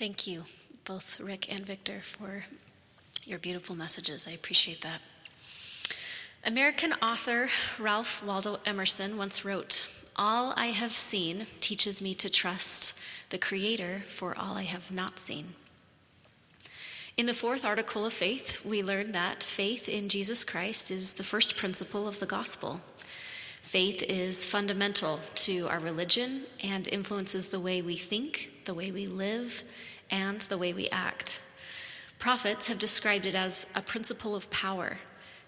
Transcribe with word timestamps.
Thank 0.00 0.26
you, 0.26 0.44
both 0.86 1.20
Rick 1.20 1.52
and 1.52 1.66
Victor, 1.66 2.00
for 2.00 2.46
your 3.26 3.38
beautiful 3.38 3.76
messages. 3.76 4.26
I 4.26 4.30
appreciate 4.30 4.80
that. 4.80 5.02
American 6.42 6.94
author 7.02 7.50
Ralph 7.78 8.24
Waldo 8.24 8.60
Emerson 8.64 9.18
once 9.18 9.44
wrote 9.44 9.86
All 10.16 10.54
I 10.56 10.68
have 10.68 10.96
seen 10.96 11.44
teaches 11.60 12.00
me 12.00 12.14
to 12.14 12.30
trust 12.30 12.98
the 13.28 13.36
Creator 13.36 14.04
for 14.06 14.34
all 14.38 14.56
I 14.56 14.62
have 14.62 14.90
not 14.90 15.18
seen. 15.18 15.52
In 17.18 17.26
the 17.26 17.34
fourth 17.34 17.66
article 17.66 18.06
of 18.06 18.14
faith, 18.14 18.64
we 18.64 18.82
learn 18.82 19.12
that 19.12 19.44
faith 19.44 19.86
in 19.86 20.08
Jesus 20.08 20.44
Christ 20.44 20.90
is 20.90 21.12
the 21.12 21.24
first 21.24 21.58
principle 21.58 22.08
of 22.08 22.20
the 22.20 22.24
gospel. 22.24 22.80
Faith 23.62 24.02
is 24.02 24.44
fundamental 24.44 25.20
to 25.34 25.68
our 25.68 25.78
religion 25.78 26.42
and 26.62 26.88
influences 26.88 27.50
the 27.50 27.60
way 27.60 27.80
we 27.82 27.96
think, 27.96 28.50
the 28.64 28.74
way 28.74 28.90
we 28.90 29.06
live, 29.06 29.62
and 30.10 30.40
the 30.42 30.58
way 30.58 30.72
we 30.72 30.88
act. 30.88 31.40
Prophets 32.18 32.68
have 32.68 32.78
described 32.78 33.26
it 33.26 33.34
as 33.34 33.66
a 33.74 33.82
principle 33.82 34.34
of 34.34 34.50
power 34.50 34.96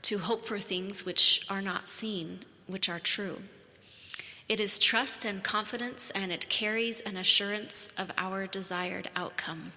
to 0.02 0.18
hope 0.18 0.44
for 0.44 0.58
things 0.58 1.04
which 1.04 1.44
are 1.50 1.62
not 1.62 1.88
seen, 1.88 2.40
which 2.66 2.88
are 2.88 3.00
true. 3.00 3.38
It 4.48 4.60
is 4.60 4.78
trust 4.78 5.24
and 5.24 5.42
confidence, 5.42 6.10
and 6.10 6.30
it 6.30 6.48
carries 6.48 7.00
an 7.00 7.16
assurance 7.16 7.92
of 7.98 8.12
our 8.18 8.46
desired 8.46 9.08
outcome. 9.16 9.72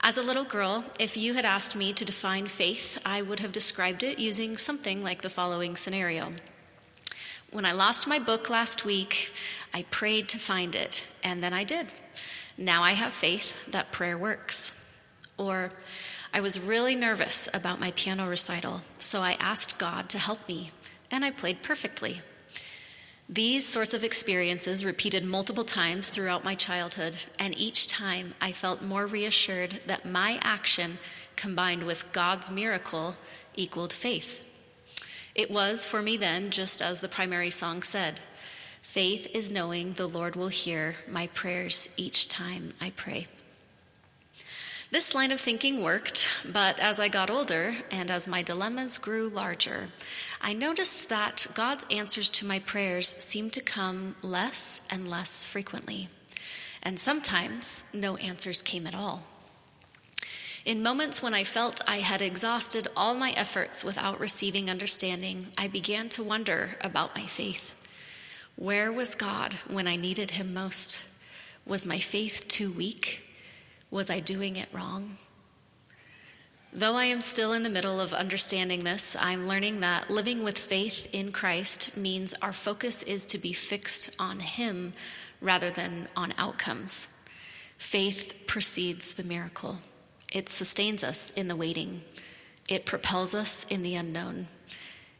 As 0.00 0.18
a 0.18 0.22
little 0.22 0.44
girl, 0.44 0.84
if 1.00 1.16
you 1.16 1.34
had 1.34 1.46
asked 1.46 1.74
me 1.74 1.92
to 1.94 2.04
define 2.04 2.46
faith, 2.46 3.00
I 3.06 3.22
would 3.22 3.40
have 3.40 3.52
described 3.52 4.02
it 4.02 4.18
using 4.18 4.56
something 4.56 5.02
like 5.02 5.22
the 5.22 5.30
following 5.30 5.76
scenario. 5.76 6.32
When 7.54 7.64
I 7.64 7.70
lost 7.70 8.08
my 8.08 8.18
book 8.18 8.50
last 8.50 8.84
week, 8.84 9.32
I 9.72 9.84
prayed 9.92 10.28
to 10.30 10.38
find 10.38 10.74
it, 10.74 11.06
and 11.22 11.40
then 11.40 11.52
I 11.52 11.62
did. 11.62 11.86
Now 12.58 12.82
I 12.82 12.94
have 12.94 13.14
faith 13.14 13.64
that 13.68 13.92
prayer 13.92 14.18
works. 14.18 14.72
Or, 15.38 15.70
I 16.32 16.40
was 16.40 16.58
really 16.58 16.96
nervous 16.96 17.48
about 17.54 17.78
my 17.78 17.92
piano 17.92 18.28
recital, 18.28 18.80
so 18.98 19.20
I 19.20 19.36
asked 19.38 19.78
God 19.78 20.08
to 20.08 20.18
help 20.18 20.48
me, 20.48 20.72
and 21.12 21.24
I 21.24 21.30
played 21.30 21.62
perfectly. 21.62 22.22
These 23.28 23.64
sorts 23.64 23.94
of 23.94 24.02
experiences 24.02 24.84
repeated 24.84 25.24
multiple 25.24 25.62
times 25.62 26.08
throughout 26.08 26.42
my 26.42 26.56
childhood, 26.56 27.18
and 27.38 27.56
each 27.56 27.86
time 27.86 28.34
I 28.40 28.50
felt 28.50 28.82
more 28.82 29.06
reassured 29.06 29.78
that 29.86 30.04
my 30.04 30.40
action 30.42 30.98
combined 31.36 31.84
with 31.84 32.12
God's 32.12 32.50
miracle 32.50 33.14
equaled 33.54 33.92
faith. 33.92 34.44
It 35.34 35.50
was 35.50 35.86
for 35.86 36.00
me 36.00 36.16
then, 36.16 36.50
just 36.50 36.80
as 36.80 37.00
the 37.00 37.08
primary 37.08 37.50
song 37.50 37.82
said 37.82 38.20
faith 38.80 39.26
is 39.34 39.50
knowing 39.50 39.94
the 39.94 40.06
Lord 40.06 40.36
will 40.36 40.48
hear 40.48 40.94
my 41.08 41.26
prayers 41.28 41.92
each 41.96 42.28
time 42.28 42.74
I 42.80 42.90
pray. 42.90 43.26
This 44.90 45.12
line 45.12 45.32
of 45.32 45.40
thinking 45.40 45.82
worked, 45.82 46.28
but 46.44 46.78
as 46.78 47.00
I 47.00 47.08
got 47.08 47.30
older 47.30 47.74
and 47.90 48.12
as 48.12 48.28
my 48.28 48.42
dilemmas 48.42 48.98
grew 48.98 49.28
larger, 49.28 49.86
I 50.40 50.52
noticed 50.52 51.08
that 51.08 51.48
God's 51.54 51.84
answers 51.90 52.30
to 52.30 52.46
my 52.46 52.60
prayers 52.60 53.08
seemed 53.08 53.52
to 53.54 53.60
come 53.60 54.14
less 54.22 54.86
and 54.88 55.08
less 55.08 55.48
frequently. 55.48 56.08
And 56.80 56.96
sometimes 56.96 57.86
no 57.92 58.16
answers 58.18 58.62
came 58.62 58.86
at 58.86 58.94
all. 58.94 59.24
In 60.64 60.82
moments 60.82 61.22
when 61.22 61.34
I 61.34 61.44
felt 61.44 61.82
I 61.86 61.98
had 61.98 62.22
exhausted 62.22 62.88
all 62.96 63.14
my 63.14 63.32
efforts 63.32 63.84
without 63.84 64.18
receiving 64.18 64.70
understanding, 64.70 65.48
I 65.58 65.68
began 65.68 66.08
to 66.10 66.22
wonder 66.22 66.78
about 66.80 67.14
my 67.14 67.26
faith. 67.26 67.74
Where 68.56 68.90
was 68.90 69.14
God 69.14 69.54
when 69.68 69.86
I 69.86 69.96
needed 69.96 70.32
Him 70.32 70.54
most? 70.54 71.04
Was 71.66 71.84
my 71.84 71.98
faith 71.98 72.46
too 72.48 72.70
weak? 72.70 73.28
Was 73.90 74.10
I 74.10 74.20
doing 74.20 74.56
it 74.56 74.68
wrong? 74.72 75.18
Though 76.72 76.94
I 76.94 77.04
am 77.04 77.20
still 77.20 77.52
in 77.52 77.62
the 77.62 77.68
middle 77.68 78.00
of 78.00 78.14
understanding 78.14 78.84
this, 78.84 79.16
I'm 79.20 79.46
learning 79.46 79.80
that 79.80 80.08
living 80.08 80.42
with 80.42 80.56
faith 80.56 81.08
in 81.12 81.30
Christ 81.30 81.94
means 81.96 82.34
our 82.40 82.54
focus 82.54 83.02
is 83.02 83.26
to 83.26 83.38
be 83.38 83.52
fixed 83.52 84.16
on 84.18 84.40
Him 84.40 84.94
rather 85.42 85.70
than 85.70 86.08
on 86.16 86.32
outcomes. 86.38 87.08
Faith 87.76 88.46
precedes 88.46 89.12
the 89.12 89.24
miracle, 89.24 89.80
it 90.34 90.48
sustains 90.48 91.02
us 91.02 91.30
in 91.30 91.48
the 91.48 91.56
waiting, 91.56 92.02
it 92.68 92.84
propels 92.84 93.34
us 93.34 93.64
in 93.70 93.82
the 93.82 93.94
unknown, 93.94 94.48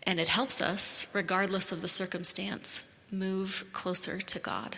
and 0.02 0.18
it 0.18 0.28
helps 0.28 0.60
us, 0.60 1.10
regardless 1.14 1.72
of 1.72 1.80
the 1.80 1.88
circumstance, 1.88 2.82
move 3.10 3.64
closer 3.72 4.20
to 4.20 4.38
God. 4.38 4.76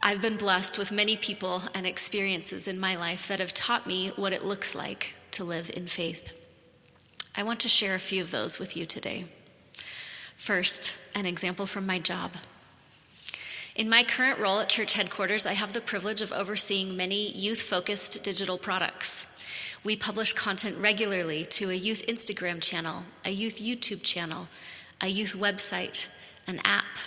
I've 0.00 0.20
been 0.20 0.36
blessed 0.36 0.78
with 0.78 0.90
many 0.90 1.16
people 1.16 1.62
and 1.72 1.86
experiences 1.86 2.66
in 2.66 2.80
my 2.80 2.96
life 2.96 3.28
that 3.28 3.38
have 3.38 3.54
taught 3.54 3.86
me 3.86 4.08
what 4.16 4.32
it 4.32 4.44
looks 4.44 4.74
like 4.74 5.14
to 5.30 5.44
live 5.44 5.70
in 5.76 5.86
faith. 5.86 6.42
I 7.36 7.44
want 7.44 7.60
to 7.60 7.68
share 7.68 7.94
a 7.94 8.00
few 8.00 8.20
of 8.20 8.32
those 8.32 8.58
with 8.58 8.76
you 8.76 8.84
today. 8.84 9.26
First, 10.36 10.96
an 11.14 11.24
example 11.24 11.66
from 11.66 11.86
my 11.86 12.00
job. 12.00 12.32
In 13.74 13.88
my 13.88 14.04
current 14.04 14.38
role 14.38 14.60
at 14.60 14.68
church 14.68 14.92
headquarters, 14.92 15.46
I 15.46 15.54
have 15.54 15.72
the 15.72 15.80
privilege 15.80 16.20
of 16.20 16.30
overseeing 16.30 16.94
many 16.94 17.30
youth 17.32 17.62
focused 17.62 18.22
digital 18.22 18.58
products. 18.58 19.34
We 19.82 19.96
publish 19.96 20.34
content 20.34 20.76
regularly 20.76 21.46
to 21.46 21.70
a 21.70 21.74
youth 21.74 22.04
Instagram 22.06 22.60
channel, 22.62 23.04
a 23.24 23.30
youth 23.30 23.56
YouTube 23.56 24.02
channel, 24.02 24.48
a 25.00 25.08
youth 25.08 25.32
website, 25.32 26.08
an 26.46 26.60
app, 26.66 26.98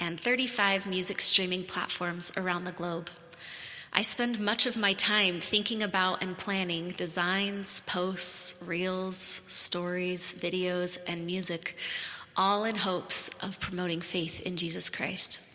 and 0.00 0.18
35 0.18 0.86
music 0.88 1.20
streaming 1.20 1.64
platforms 1.64 2.32
around 2.34 2.64
the 2.64 2.72
globe. 2.72 3.10
I 3.92 4.00
spend 4.00 4.40
much 4.40 4.64
of 4.64 4.76
my 4.76 4.94
time 4.94 5.38
thinking 5.40 5.82
about 5.82 6.22
and 6.22 6.36
planning 6.38 6.90
designs, 6.96 7.80
posts, 7.80 8.62
reels, 8.66 9.18
stories, 9.18 10.32
videos, 10.32 10.98
and 11.06 11.26
music, 11.26 11.76
all 12.38 12.64
in 12.64 12.76
hopes 12.76 13.28
of 13.42 13.60
promoting 13.60 14.00
faith 14.00 14.40
in 14.46 14.56
Jesus 14.56 14.88
Christ. 14.88 15.45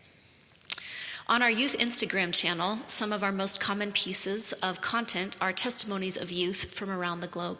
On 1.31 1.41
our 1.41 1.49
youth 1.49 1.77
Instagram 1.79 2.33
channel, 2.33 2.79
some 2.87 3.13
of 3.13 3.23
our 3.23 3.31
most 3.31 3.61
common 3.61 3.93
pieces 3.93 4.51
of 4.61 4.81
content 4.81 5.37
are 5.39 5.53
testimonies 5.53 6.17
of 6.17 6.29
youth 6.29 6.65
from 6.73 6.89
around 6.89 7.21
the 7.21 7.27
globe. 7.27 7.59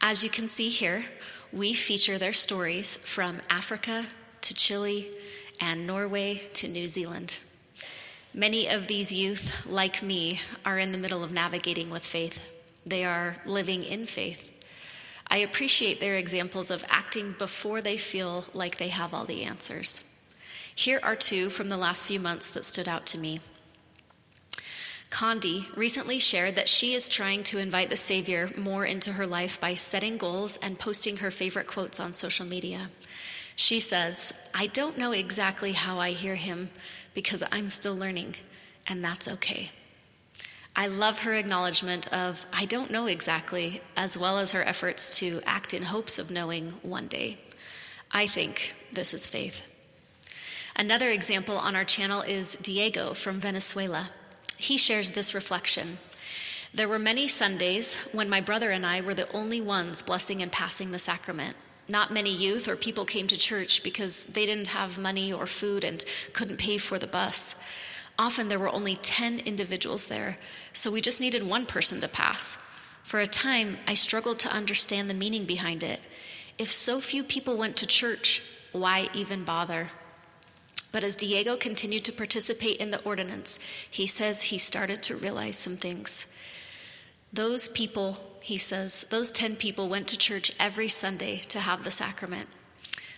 As 0.00 0.22
you 0.22 0.30
can 0.30 0.46
see 0.46 0.68
here, 0.68 1.02
we 1.52 1.74
feature 1.74 2.16
their 2.16 2.32
stories 2.32 2.96
from 2.96 3.40
Africa 3.50 4.06
to 4.42 4.54
Chile 4.54 5.10
and 5.60 5.84
Norway 5.84 6.42
to 6.54 6.68
New 6.68 6.86
Zealand. 6.86 7.40
Many 8.32 8.68
of 8.68 8.86
these 8.86 9.12
youth, 9.12 9.66
like 9.66 10.00
me, 10.00 10.40
are 10.64 10.78
in 10.78 10.92
the 10.92 10.98
middle 10.98 11.24
of 11.24 11.32
navigating 11.32 11.90
with 11.90 12.04
faith. 12.06 12.52
They 12.86 13.04
are 13.04 13.34
living 13.46 13.82
in 13.82 14.06
faith. 14.06 14.64
I 15.26 15.38
appreciate 15.38 15.98
their 15.98 16.14
examples 16.14 16.70
of 16.70 16.84
acting 16.88 17.34
before 17.36 17.80
they 17.80 17.96
feel 17.96 18.44
like 18.54 18.78
they 18.78 18.90
have 18.90 19.12
all 19.12 19.24
the 19.24 19.42
answers. 19.42 20.09
Here 20.74 21.00
are 21.02 21.16
two 21.16 21.50
from 21.50 21.68
the 21.68 21.76
last 21.76 22.06
few 22.06 22.20
months 22.20 22.50
that 22.50 22.64
stood 22.64 22.88
out 22.88 23.06
to 23.06 23.18
me. 23.18 23.40
Condi 25.10 25.66
recently 25.76 26.18
shared 26.20 26.54
that 26.54 26.68
she 26.68 26.94
is 26.94 27.08
trying 27.08 27.42
to 27.44 27.58
invite 27.58 27.90
the 27.90 27.96
Savior 27.96 28.48
more 28.56 28.84
into 28.84 29.12
her 29.12 29.26
life 29.26 29.60
by 29.60 29.74
setting 29.74 30.16
goals 30.16 30.56
and 30.58 30.78
posting 30.78 31.16
her 31.16 31.32
favorite 31.32 31.66
quotes 31.66 31.98
on 31.98 32.12
social 32.12 32.46
media. 32.46 32.90
She 33.56 33.80
says, 33.80 34.32
I 34.54 34.68
don't 34.68 34.96
know 34.96 35.12
exactly 35.12 35.72
how 35.72 35.98
I 35.98 36.10
hear 36.10 36.36
him 36.36 36.70
because 37.12 37.42
I'm 37.50 37.70
still 37.70 37.96
learning, 37.96 38.36
and 38.86 39.04
that's 39.04 39.28
okay. 39.28 39.70
I 40.76 40.86
love 40.86 41.22
her 41.22 41.34
acknowledgement 41.34 42.10
of, 42.12 42.46
I 42.52 42.64
don't 42.64 42.92
know 42.92 43.06
exactly, 43.06 43.82
as 43.96 44.16
well 44.16 44.38
as 44.38 44.52
her 44.52 44.62
efforts 44.62 45.18
to 45.18 45.40
act 45.44 45.74
in 45.74 45.82
hopes 45.82 46.18
of 46.18 46.30
knowing 46.30 46.74
one 46.82 47.08
day. 47.08 47.38
I 48.12 48.28
think 48.28 48.74
this 48.92 49.12
is 49.12 49.26
faith. 49.26 49.68
Another 50.80 51.10
example 51.10 51.58
on 51.58 51.76
our 51.76 51.84
channel 51.84 52.22
is 52.22 52.56
Diego 52.56 53.12
from 53.12 53.38
Venezuela. 53.38 54.08
He 54.56 54.78
shares 54.78 55.10
this 55.10 55.34
reflection. 55.34 55.98
There 56.72 56.88
were 56.88 56.98
many 56.98 57.28
Sundays 57.28 57.96
when 58.12 58.30
my 58.30 58.40
brother 58.40 58.70
and 58.70 58.86
I 58.86 59.02
were 59.02 59.12
the 59.12 59.30
only 59.32 59.60
ones 59.60 60.00
blessing 60.00 60.40
and 60.40 60.50
passing 60.50 60.90
the 60.90 60.98
sacrament 60.98 61.54
not 61.86 62.12
many 62.12 62.32
youth 62.34 62.66
or 62.68 62.76
people 62.76 63.04
came 63.04 63.26
to 63.26 63.36
church 63.36 63.82
because 63.82 64.26
they 64.26 64.46
didn't 64.46 64.68
have 64.68 64.98
money 64.98 65.32
or 65.32 65.44
food 65.44 65.84
and 65.84 66.04
couldn't 66.32 66.56
pay 66.56 66.78
for 66.78 66.98
the 66.98 67.06
bus. 67.06 67.60
Often 68.18 68.48
there 68.48 68.58
were 68.58 68.68
only 68.68 68.96
10 68.96 69.40
individuals 69.40 70.06
there, 70.06 70.38
so 70.72 70.90
we 70.90 71.00
just 71.00 71.20
needed 71.20 71.42
one 71.42 71.66
person 71.66 72.00
to 72.00 72.08
pass. 72.08 72.62
For 73.02 73.18
a 73.18 73.26
time, 73.26 73.78
I 73.88 73.94
struggled 73.94 74.38
to 74.40 74.52
understand 74.52 75.10
the 75.10 75.14
meaning 75.14 75.44
behind 75.44 75.82
it. 75.82 76.00
If 76.58 76.70
so 76.70 77.00
few 77.00 77.24
people 77.24 77.56
went 77.56 77.76
to 77.78 77.86
church, 77.86 78.42
why 78.72 79.08
even 79.12 79.42
bother? 79.42 79.88
But 80.92 81.04
as 81.04 81.16
Diego 81.16 81.56
continued 81.56 82.04
to 82.04 82.12
participate 82.12 82.78
in 82.78 82.90
the 82.90 83.02
ordinance, 83.02 83.60
he 83.88 84.06
says 84.06 84.44
he 84.44 84.58
started 84.58 85.02
to 85.04 85.16
realize 85.16 85.56
some 85.56 85.76
things. 85.76 86.26
Those 87.32 87.68
people, 87.68 88.18
he 88.42 88.58
says, 88.58 89.04
those 89.10 89.30
10 89.30 89.56
people 89.56 89.88
went 89.88 90.08
to 90.08 90.18
church 90.18 90.52
every 90.58 90.88
Sunday 90.88 91.38
to 91.48 91.60
have 91.60 91.84
the 91.84 91.90
sacrament. 91.90 92.48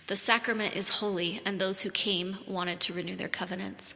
The 0.07 0.15
sacrament 0.15 0.75
is 0.75 0.99
holy, 0.99 1.41
and 1.45 1.59
those 1.59 1.81
who 1.81 1.89
came 1.89 2.37
wanted 2.45 2.79
to 2.81 2.93
renew 2.93 3.15
their 3.15 3.29
covenants. 3.29 3.95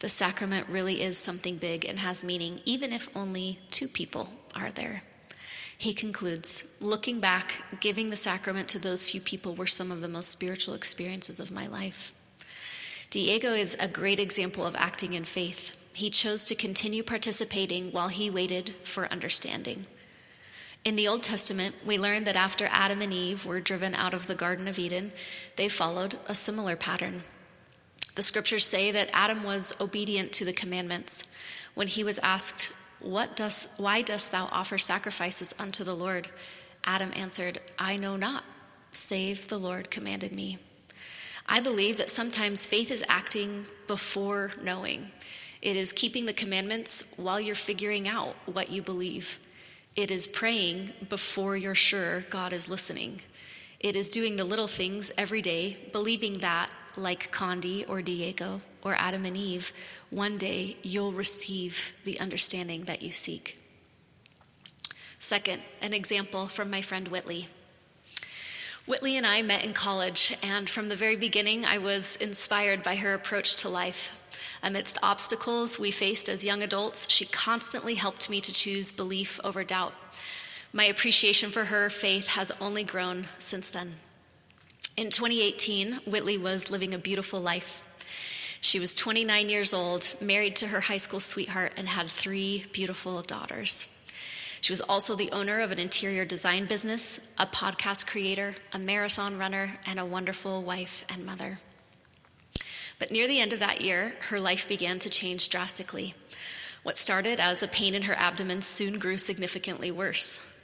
The 0.00 0.08
sacrament 0.08 0.68
really 0.68 1.00
is 1.00 1.16
something 1.16 1.58
big 1.58 1.84
and 1.84 2.00
has 2.00 2.24
meaning, 2.24 2.60
even 2.64 2.92
if 2.92 3.14
only 3.14 3.60
two 3.70 3.86
people 3.86 4.30
are 4.56 4.72
there. 4.72 5.02
He 5.78 5.94
concludes 5.94 6.70
Looking 6.80 7.20
back, 7.20 7.62
giving 7.80 8.10
the 8.10 8.16
sacrament 8.16 8.68
to 8.68 8.80
those 8.80 9.08
few 9.08 9.20
people 9.20 9.54
were 9.54 9.66
some 9.66 9.92
of 9.92 10.00
the 10.00 10.08
most 10.08 10.30
spiritual 10.30 10.74
experiences 10.74 11.38
of 11.38 11.52
my 11.52 11.68
life. 11.68 12.12
Diego 13.12 13.52
is 13.52 13.76
a 13.78 13.88
great 13.88 14.18
example 14.18 14.64
of 14.64 14.74
acting 14.74 15.12
in 15.12 15.24
faith. 15.24 15.76
He 15.92 16.08
chose 16.08 16.46
to 16.46 16.54
continue 16.54 17.02
participating 17.02 17.92
while 17.92 18.08
he 18.08 18.30
waited 18.30 18.70
for 18.84 19.12
understanding. 19.12 19.84
In 20.82 20.96
the 20.96 21.06
Old 21.08 21.22
Testament, 21.22 21.74
we 21.84 21.98
learn 21.98 22.24
that 22.24 22.36
after 22.36 22.70
Adam 22.70 23.02
and 23.02 23.12
Eve 23.12 23.44
were 23.44 23.60
driven 23.60 23.94
out 23.94 24.14
of 24.14 24.28
the 24.28 24.34
Garden 24.34 24.66
of 24.66 24.78
Eden, 24.78 25.12
they 25.56 25.68
followed 25.68 26.16
a 26.26 26.34
similar 26.34 26.74
pattern. 26.74 27.22
The 28.14 28.22
scriptures 28.22 28.64
say 28.64 28.90
that 28.92 29.10
Adam 29.12 29.42
was 29.42 29.74
obedient 29.78 30.32
to 30.32 30.46
the 30.46 30.54
commandments. 30.54 31.28
When 31.74 31.88
he 31.88 32.04
was 32.04 32.18
asked, 32.20 32.72
what 32.98 33.36
does, 33.36 33.74
why 33.76 34.00
dost 34.00 34.32
thou 34.32 34.48
offer 34.50 34.78
sacrifices 34.78 35.54
unto 35.58 35.84
the 35.84 35.94
Lord? 35.94 36.28
Adam 36.84 37.10
answered, 37.14 37.60
I 37.78 37.98
know 37.98 38.16
not, 38.16 38.44
save 38.90 39.48
the 39.48 39.58
Lord 39.58 39.90
commanded 39.90 40.34
me. 40.34 40.56
I 41.46 41.60
believe 41.60 41.96
that 41.98 42.10
sometimes 42.10 42.66
faith 42.66 42.90
is 42.90 43.04
acting 43.08 43.66
before 43.86 44.52
knowing. 44.62 45.10
It 45.60 45.76
is 45.76 45.92
keeping 45.92 46.26
the 46.26 46.32
commandments 46.32 47.12
while 47.16 47.40
you're 47.40 47.54
figuring 47.54 48.08
out 48.08 48.34
what 48.46 48.70
you 48.70 48.82
believe. 48.82 49.38
It 49.94 50.10
is 50.10 50.26
praying 50.26 50.92
before 51.08 51.56
you're 51.56 51.74
sure 51.74 52.22
God 52.30 52.52
is 52.52 52.68
listening. 52.68 53.20
It 53.78 53.94
is 53.96 54.10
doing 54.10 54.36
the 54.36 54.44
little 54.44 54.68
things 54.68 55.12
every 55.18 55.42
day, 55.42 55.76
believing 55.92 56.38
that, 56.38 56.70
like 56.96 57.32
Condi 57.32 57.88
or 57.88 58.02
Diego 58.02 58.60
or 58.82 58.94
Adam 58.94 59.24
and 59.24 59.36
Eve, 59.36 59.72
one 60.10 60.38
day 60.38 60.76
you'll 60.82 61.12
receive 61.12 61.92
the 62.04 62.18
understanding 62.20 62.82
that 62.84 63.02
you 63.02 63.10
seek. 63.10 63.58
Second, 65.18 65.62
an 65.80 65.92
example 65.92 66.46
from 66.46 66.70
my 66.70 66.82
friend 66.82 67.08
Whitley. 67.08 67.46
Whitley 68.84 69.16
and 69.16 69.24
I 69.24 69.42
met 69.42 69.64
in 69.64 69.74
college, 69.74 70.36
and 70.42 70.68
from 70.68 70.88
the 70.88 70.96
very 70.96 71.14
beginning, 71.14 71.64
I 71.64 71.78
was 71.78 72.16
inspired 72.16 72.82
by 72.82 72.96
her 72.96 73.14
approach 73.14 73.54
to 73.56 73.68
life. 73.68 74.18
Amidst 74.60 74.98
obstacles 75.04 75.78
we 75.78 75.92
faced 75.92 76.28
as 76.28 76.44
young 76.44 76.62
adults, 76.62 77.08
she 77.08 77.24
constantly 77.26 77.94
helped 77.94 78.28
me 78.28 78.40
to 78.40 78.52
choose 78.52 78.90
belief 78.90 79.38
over 79.44 79.62
doubt. 79.62 79.94
My 80.72 80.84
appreciation 80.84 81.50
for 81.50 81.66
her 81.66 81.90
faith 81.90 82.28
has 82.30 82.50
only 82.60 82.82
grown 82.82 83.26
since 83.38 83.70
then. 83.70 83.94
In 84.96 85.10
2018, 85.10 86.00
Whitley 86.04 86.36
was 86.36 86.70
living 86.70 86.92
a 86.92 86.98
beautiful 86.98 87.40
life. 87.40 87.84
She 88.60 88.80
was 88.80 88.94
29 88.94 89.48
years 89.48 89.72
old, 89.72 90.12
married 90.20 90.56
to 90.56 90.68
her 90.68 90.80
high 90.80 90.96
school 90.96 91.20
sweetheart, 91.20 91.72
and 91.76 91.88
had 91.88 92.10
three 92.10 92.66
beautiful 92.72 93.22
daughters. 93.22 93.91
She 94.62 94.70
was 94.72 94.80
also 94.80 95.16
the 95.16 95.32
owner 95.32 95.58
of 95.58 95.72
an 95.72 95.80
interior 95.80 96.24
design 96.24 96.66
business, 96.66 97.18
a 97.36 97.46
podcast 97.46 98.06
creator, 98.06 98.54
a 98.72 98.78
marathon 98.78 99.36
runner, 99.36 99.80
and 99.84 99.98
a 99.98 100.06
wonderful 100.06 100.62
wife 100.62 101.04
and 101.12 101.26
mother. 101.26 101.58
But 103.00 103.10
near 103.10 103.26
the 103.26 103.40
end 103.40 103.52
of 103.52 103.58
that 103.58 103.80
year, 103.80 104.14
her 104.28 104.38
life 104.38 104.68
began 104.68 105.00
to 105.00 105.10
change 105.10 105.48
drastically. 105.48 106.14
What 106.84 106.96
started 106.96 107.40
as 107.40 107.64
a 107.64 107.68
pain 107.68 107.96
in 107.96 108.02
her 108.02 108.14
abdomen 108.14 108.62
soon 108.62 109.00
grew 109.00 109.18
significantly 109.18 109.90
worse. 109.90 110.56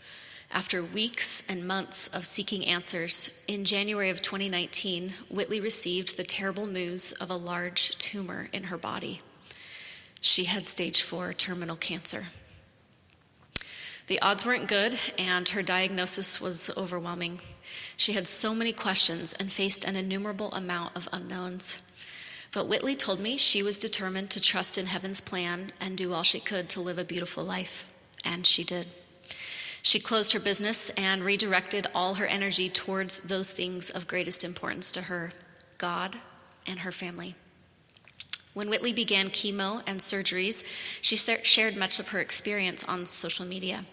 After 0.53 0.81
weeks 0.81 1.45
and 1.51 1.67
months 1.67 2.07
of 2.07 2.25
seeking 2.25 2.65
answers, 2.65 3.43
in 3.49 3.65
January 3.65 4.11
of 4.11 4.23
2019, 4.23 5.13
Whitley 5.29 5.61
received 5.61 6.17
the 6.17 6.23
terrible 6.23 6.67
news 6.67 7.11
of 7.11 7.33
a 7.33 7.37
large 7.37 7.99
tumor 7.99 8.49
in 8.53 8.65
her 8.65 8.79
body. 8.79 9.23
She 10.21 10.45
had 10.45 10.69
stage 10.69 11.03
four 11.03 11.33
terminal 11.33 11.75
cancer. 11.75 12.27
The 14.09 14.23
odds 14.23 14.47
weren't 14.47 14.69
good, 14.69 14.99
and 15.19 15.47
her 15.51 15.63
diagnosis 15.63 16.41
was 16.41 16.71
overwhelming. 16.79 17.41
She 17.95 18.15
had 18.15 18.27
so 18.27 18.55
many 18.55 18.73
questions 18.73 19.35
and 19.35 19.53
faced 19.53 19.85
an 19.85 19.97
innumerable 19.97 20.51
amount 20.53 20.97
of 20.97 21.11
unknowns. 21.13 21.83
But 22.55 22.69
Whitley 22.69 22.97
told 22.97 23.21
me 23.21 23.37
she 23.37 23.63
was 23.63 23.77
determined 23.77 24.31
to 24.31 24.41
trust 24.41 24.79
in 24.79 24.87
heaven's 24.87 25.21
plan 25.21 25.73
and 25.79 25.95
do 25.95 26.15
all 26.15 26.23
she 26.23 26.41
could 26.41 26.71
to 26.71 26.81
live 26.81 26.99
a 26.99 27.05
beautiful 27.05 27.45
life, 27.45 27.87
and 28.25 28.47
she 28.47 28.65
did. 28.65 28.87
She 29.83 30.01
closed 30.01 30.33
her 30.33 30.41
business 30.41 30.89
and 30.91 31.23
redirected 31.23 31.87
all 31.95 32.15
her 32.15 32.27
energy 32.27 32.71
towards 32.71 33.21
those 33.21 33.53
things 33.53 33.91
of 33.91 34.09
greatest 34.09 34.43
importance 34.43 34.91
to 34.93 35.03
her 35.03 35.33
God 35.77 36.17
and 36.67 36.81
her 36.81 36.93
family. 36.93 37.35
When 38.55 38.71
Whitley 38.71 38.95
began 38.95 39.29
chemo 39.29 39.83
and 39.87 40.01
surgeries, 40.01 40.65
she 41.03 41.17
shared 41.17 41.77
much 41.77 42.01
of 42.01 42.09
her 42.09 42.21
experience 42.21 42.83
on 42.85 43.05
social 43.05 43.45
media. 43.45 43.85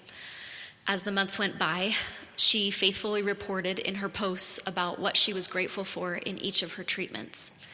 As 0.88 1.04
the 1.04 1.12
months 1.12 1.40
went 1.40 1.58
by, 1.58 1.96
she 2.36 2.70
faithfully 2.70 3.24
reported 3.24 3.80
in 3.80 3.96
her 3.96 4.10
posts 4.10 4.60
about 4.68 5.00
what 5.00 5.18
she 5.18 5.34
was 5.34 5.48
grateful 5.48 5.84
for 5.84 6.14
in 6.14 6.38
each 6.38 6.62
of 6.62 6.74
her 6.74 6.84
treatments. 6.84 7.66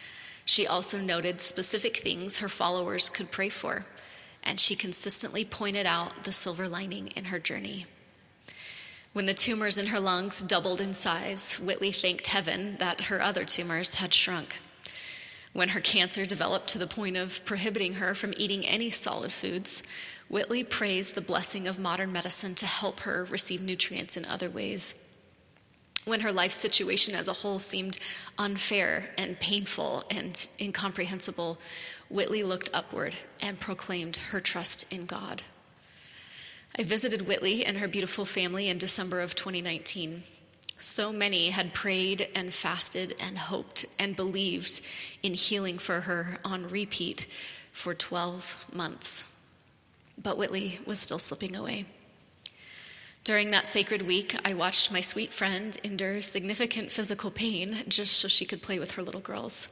She 0.46 0.66
also 0.66 0.98
noted 0.98 1.42
specific 1.42 1.98
things 1.98 2.38
her 2.38 2.50
followers 2.50 3.10
could 3.10 3.32
pray 3.32 3.50
for, 3.50 3.84
and 4.44 4.60
she 4.60 4.76
consistently 4.76 5.44
pointed 5.44 5.86
out 5.86 6.24
the 6.24 6.32
silver 6.32 6.70
lining 6.70 7.08
in 7.10 7.26
her 7.26 7.40
journey. 7.40 7.86
When 9.14 9.26
the 9.26 9.34
tumors 9.34 9.78
in 9.78 9.88
her 9.88 10.00
lungs 10.00 10.42
doubled 10.42 10.80
in 10.80 10.94
size, 10.94 11.56
Whitley 11.56 11.92
thanked 11.92 12.28
heaven 12.28 12.78
that 12.80 13.02
her 13.02 13.22
other 13.22 13.44
tumors 13.44 13.96
had 13.96 14.14
shrunk. 14.14 14.60
When 15.54 15.70
her 15.70 15.82
cancer 15.82 16.26
developed 16.26 16.70
to 16.70 16.78
the 16.78 16.88
point 16.88 17.18
of 17.18 17.44
prohibiting 17.46 17.96
her 17.96 18.16
from 18.16 18.34
eating 18.38 18.66
any 18.66 18.90
solid 18.90 19.32
foods, 19.32 19.84
Whitley 20.30 20.64
praised 20.64 21.14
the 21.14 21.22
blessing 21.22 21.68
of 21.68 21.78
modern 21.78 22.12
medicine 22.12 22.56
to 22.56 22.66
help 22.66 23.02
her 23.02 23.26
receive 23.26 23.62
nutrients 23.62 24.16
in 24.16 24.26
other 24.26 24.50
ways. 24.50 25.06
When 26.06 26.22
her 26.22 26.32
life 26.32 26.54
situation 26.54 27.14
as 27.14 27.28
a 27.28 27.34
whole 27.34 27.60
seemed 27.60 28.00
unfair 28.38 29.14
and 29.18 29.40
painful 29.40 30.04
and 30.10 30.48
incomprehensible, 30.60 31.60
Whitley 32.10 32.44
looked 32.44 32.70
upward 32.74 33.16
and 33.42 33.60
proclaimed 33.60 34.18
her 34.18 34.40
trust 34.40 34.92
in 34.92 35.06
God. 35.06 35.44
I 36.78 36.84
visited 36.84 37.28
Whitley 37.28 37.66
and 37.66 37.78
her 37.78 37.88
beautiful 37.88 38.24
family 38.24 38.70
in 38.70 38.78
December 38.78 39.20
of 39.20 39.36
2019. 39.36 40.24
So 40.82 41.14
many 41.14 41.52
had 41.52 41.76
prayed 41.76 42.28
and 42.34 42.52
fasted 42.52 43.16
and 43.20 43.38
hoped 43.38 43.86
and 44.00 44.16
believed 44.16 44.82
in 45.22 45.36
healing 45.36 45.78
for 45.78 46.02
her 46.02 46.40
on 46.44 46.70
repeat 46.70 47.28
for 47.72 47.94
12 47.94 48.66
months. 48.74 49.32
But 50.18 50.40
Whitley 50.40 50.80
was 50.88 51.00
still 51.00 51.20
slipping 51.20 51.56
away. 51.56 51.86
During 53.24 53.52
that 53.52 53.68
sacred 53.68 54.02
week, 54.02 54.36
I 54.44 54.56
watched 54.56 54.92
my 54.92 55.02
sweet 55.02 55.32
friend 55.32 55.78
endure 55.84 56.24
significant 56.24 56.92
physical 56.92 57.30
pain 57.30 57.84
just 57.88 58.14
so 58.14 58.28
she 58.28 58.46
could 58.46 58.64
play 58.64 58.80
with 58.80 58.94
her 58.94 59.04
little 59.04 59.22
girls. 59.22 59.72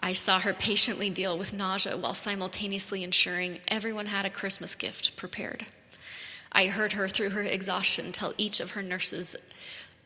I 0.00 0.12
saw 0.12 0.38
her 0.38 0.54
patiently 0.54 1.10
deal 1.10 1.36
with 1.36 1.52
nausea 1.52 1.96
while 1.96 2.14
simultaneously 2.14 3.02
ensuring 3.02 3.58
everyone 3.66 4.06
had 4.06 4.24
a 4.24 4.30
Christmas 4.30 4.76
gift 4.76 5.16
prepared. 5.16 5.66
I 6.52 6.66
heard 6.66 6.92
her 6.92 7.08
through 7.08 7.30
her 7.30 7.42
exhaustion 7.42 8.12
tell 8.12 8.34
each 8.38 8.60
of 8.60 8.72
her 8.72 8.82
nurses 8.82 9.36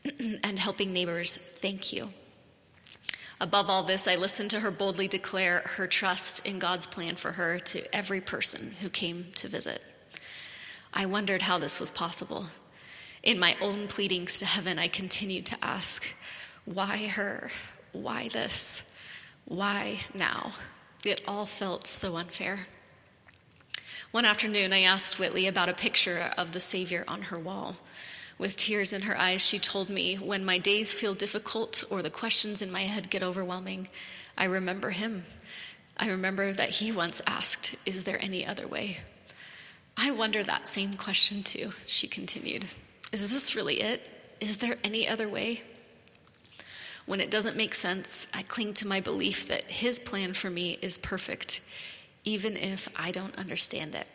and 0.44 0.58
helping 0.58 0.92
neighbors, 0.92 1.36
Thank 1.36 1.92
you. 1.92 2.10
Above 3.40 3.68
all 3.68 3.82
this, 3.82 4.06
I 4.06 4.16
listened 4.16 4.50
to 4.50 4.60
her 4.60 4.70
boldly 4.70 5.08
declare 5.08 5.62
her 5.76 5.86
trust 5.86 6.46
in 6.46 6.58
God's 6.58 6.86
plan 6.86 7.16
for 7.16 7.32
her 7.32 7.58
to 7.58 7.94
every 7.94 8.20
person 8.20 8.76
who 8.80 8.88
came 8.88 9.26
to 9.34 9.48
visit. 9.48 9.84
I 10.92 11.06
wondered 11.06 11.42
how 11.42 11.58
this 11.58 11.80
was 11.80 11.90
possible. 11.90 12.46
In 13.22 13.38
my 13.38 13.56
own 13.60 13.88
pleadings 13.88 14.38
to 14.38 14.46
heaven, 14.46 14.78
I 14.78 14.88
continued 14.88 15.46
to 15.46 15.64
ask, 15.64 16.14
Why 16.64 17.08
her? 17.08 17.50
Why 17.92 18.28
this? 18.28 18.94
Why 19.44 20.00
now? 20.14 20.52
It 21.04 21.22
all 21.26 21.46
felt 21.46 21.86
so 21.86 22.16
unfair. 22.16 22.60
One 24.12 24.24
afternoon, 24.24 24.72
I 24.72 24.82
asked 24.82 25.18
Whitley 25.18 25.48
about 25.48 25.68
a 25.68 25.74
picture 25.74 26.30
of 26.38 26.52
the 26.52 26.60
Savior 26.60 27.04
on 27.08 27.22
her 27.22 27.38
wall. 27.38 27.76
With 28.38 28.56
tears 28.56 28.92
in 28.92 29.02
her 29.02 29.18
eyes, 29.18 29.46
she 29.46 29.58
told 29.58 29.88
me, 29.88 30.16
When 30.16 30.44
my 30.44 30.58
days 30.58 30.94
feel 30.94 31.14
difficult 31.14 31.84
or 31.90 32.02
the 32.02 32.10
questions 32.10 32.60
in 32.60 32.70
my 32.70 32.82
head 32.82 33.10
get 33.10 33.22
overwhelming, 33.22 33.88
I 34.36 34.44
remember 34.44 34.90
him. 34.90 35.24
I 35.96 36.08
remember 36.08 36.52
that 36.52 36.70
he 36.70 36.90
once 36.90 37.22
asked, 37.26 37.76
Is 37.86 38.04
there 38.04 38.22
any 38.22 38.44
other 38.44 38.66
way? 38.66 38.98
I 39.96 40.10
wonder 40.10 40.42
that 40.42 40.66
same 40.66 40.94
question 40.94 41.42
too, 41.42 41.70
she 41.86 42.08
continued. 42.08 42.66
Is 43.12 43.30
this 43.30 43.54
really 43.54 43.80
it? 43.80 44.12
Is 44.40 44.58
there 44.58 44.76
any 44.82 45.08
other 45.08 45.28
way? 45.28 45.62
When 47.06 47.20
it 47.20 47.30
doesn't 47.30 47.56
make 47.56 47.74
sense, 47.74 48.26
I 48.34 48.42
cling 48.42 48.74
to 48.74 48.88
my 48.88 49.00
belief 49.00 49.46
that 49.48 49.64
his 49.64 49.98
plan 49.98 50.34
for 50.34 50.50
me 50.50 50.78
is 50.82 50.98
perfect 50.98 51.60
even 52.24 52.56
if 52.56 52.88
I 52.96 53.10
don't 53.10 53.36
understand 53.36 53.94
it. 53.94 54.10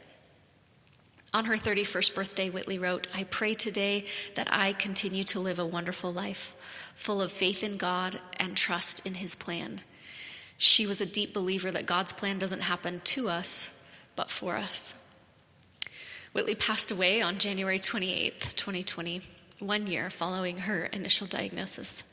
On 1.32 1.46
her 1.46 1.56
31st 1.56 2.16
birthday, 2.16 2.50
Whitley 2.50 2.80
wrote, 2.80 3.08
I 3.14 3.24
pray 3.24 3.54
today 3.54 4.06
that 4.34 4.48
I 4.52 4.74
continue 4.74 5.24
to 5.26 5.40
live 5.40 5.60
a 5.60 5.66
wonderful 5.66 6.12
life, 6.12 6.56
full 6.96 7.22
of 7.22 7.32
faith 7.32 7.64
in 7.64 7.78
God 7.78 8.20
and 8.38 8.58
trust 8.58 9.06
in 9.06 9.16
His 9.16 9.36
plan. 9.36 9.82
She 10.58 10.88
was 10.88 11.02
a 11.02 11.06
deep 11.06 11.32
believer 11.32 11.70
that 11.70 11.86
God's 11.86 12.14
plan 12.14 12.40
doesn't 12.40 12.64
happen 12.64 13.02
to 13.04 13.30
us, 13.30 13.86
but 14.16 14.32
for 14.32 14.56
us. 14.56 14.98
Whitley 16.34 16.56
passed 16.56 16.90
away 16.90 17.22
on 17.22 17.38
January 17.38 17.78
28th, 17.78 18.56
2020, 18.56 19.22
one 19.60 19.86
year 19.86 20.10
following 20.10 20.58
her 20.60 20.86
initial 20.86 21.28
diagnosis. 21.28 22.12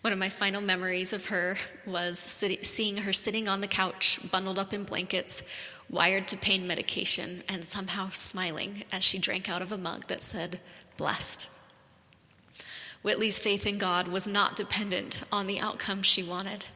One 0.00 0.12
of 0.12 0.18
my 0.18 0.28
final 0.28 0.60
memories 0.60 1.12
of 1.12 1.26
her 1.26 1.56
was 1.86 2.18
seeing 2.18 2.98
her 2.98 3.12
sitting 3.12 3.48
on 3.48 3.62
the 3.62 3.66
couch, 3.66 4.20
bundled 4.30 4.58
up 4.58 4.74
in 4.74 4.84
blankets, 4.84 5.44
wired 5.90 6.26
to 6.28 6.36
pain 6.36 6.66
medication, 6.66 7.42
and 7.48 7.64
somehow 7.64 8.10
smiling 8.12 8.84
as 8.90 9.04
she 9.04 9.18
drank 9.18 9.48
out 9.48 9.62
of 9.62 9.72
a 9.72 9.78
mug 9.78 10.06
that 10.08 10.22
said, 10.22 10.60
Blessed. 10.96 11.48
Whitley's 13.02 13.38
faith 13.38 13.66
in 13.66 13.78
God 13.78 14.08
was 14.08 14.26
not 14.26 14.56
dependent 14.56 15.24
on 15.30 15.46
the 15.46 15.60
outcome 15.60 16.02
she 16.02 16.22
wanted. 16.22 16.68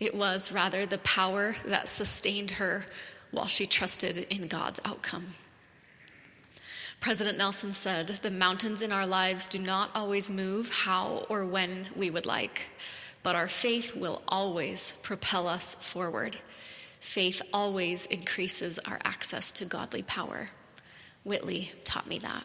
It 0.00 0.14
was 0.14 0.50
rather 0.50 0.86
the 0.86 0.98
power 0.98 1.56
that 1.66 1.88
sustained 1.88 2.52
her 2.52 2.86
while 3.30 3.46
she 3.46 3.66
trusted 3.66 4.18
in 4.32 4.46
God's 4.46 4.80
outcome. 4.84 5.34
President 7.00 7.38
Nelson 7.38 7.74
said, 7.74 8.08
The 8.08 8.30
mountains 8.30 8.82
in 8.82 8.92
our 8.92 9.06
lives 9.06 9.46
do 9.46 9.58
not 9.58 9.90
always 9.94 10.30
move 10.30 10.72
how 10.72 11.26
or 11.28 11.44
when 11.44 11.86
we 11.94 12.10
would 12.10 12.26
like, 12.26 12.68
but 13.22 13.36
our 13.36 13.48
faith 13.48 13.94
will 13.94 14.22
always 14.26 14.92
propel 15.02 15.46
us 15.46 15.74
forward. 15.74 16.36
Faith 17.00 17.42
always 17.52 18.06
increases 18.06 18.78
our 18.80 18.98
access 19.04 19.52
to 19.52 19.64
godly 19.64 20.02
power. 20.02 20.48
Whitley 21.24 21.72
taught 21.84 22.06
me 22.06 22.18
that. 22.18 22.44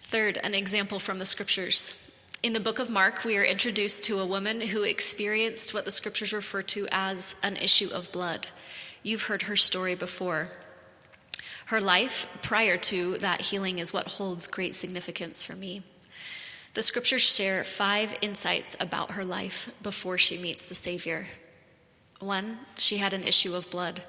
Third, 0.00 0.38
an 0.42 0.54
example 0.54 0.98
from 0.98 1.18
the 1.18 1.26
scriptures. 1.26 2.00
In 2.42 2.52
the 2.52 2.60
book 2.60 2.78
of 2.78 2.90
Mark, 2.90 3.24
we 3.24 3.36
are 3.36 3.44
introduced 3.44 4.04
to 4.04 4.20
a 4.20 4.26
woman 4.26 4.60
who 4.60 4.82
experienced 4.82 5.72
what 5.72 5.84
the 5.84 5.90
scriptures 5.90 6.32
refer 6.32 6.62
to 6.62 6.86
as 6.92 7.36
an 7.42 7.56
issue 7.56 7.88
of 7.92 8.12
blood. 8.12 8.48
You've 9.02 9.24
heard 9.24 9.42
her 9.42 9.56
story 9.56 9.94
before. 9.94 10.48
Her 11.66 11.80
life 11.80 12.26
prior 12.42 12.76
to 12.76 13.16
that 13.18 13.40
healing 13.40 13.78
is 13.78 13.92
what 13.92 14.06
holds 14.06 14.46
great 14.46 14.74
significance 14.74 15.42
for 15.42 15.56
me. 15.56 15.82
The 16.74 16.82
scriptures 16.82 17.22
share 17.22 17.64
five 17.64 18.14
insights 18.20 18.76
about 18.78 19.12
her 19.12 19.24
life 19.24 19.70
before 19.82 20.18
she 20.18 20.36
meets 20.36 20.66
the 20.66 20.74
Savior. 20.74 21.26
One, 22.24 22.60
she 22.78 22.96
had 22.96 23.12
an 23.12 23.22
issue 23.22 23.54
of 23.54 23.70
blood. 23.70 24.00